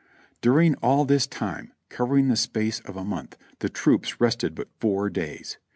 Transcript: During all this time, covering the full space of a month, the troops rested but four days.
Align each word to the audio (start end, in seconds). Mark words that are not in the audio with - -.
During 0.41 0.73
all 0.77 1.05
this 1.05 1.27
time, 1.27 1.73
covering 1.89 2.25
the 2.27 2.31
full 2.31 2.35
space 2.41 2.79
of 2.79 2.97
a 2.97 3.05
month, 3.05 3.37
the 3.59 3.69
troops 3.69 4.19
rested 4.19 4.55
but 4.55 4.69
four 4.79 5.11
days. 5.11 5.59